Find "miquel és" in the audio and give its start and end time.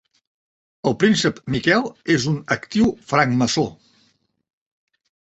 1.55-2.25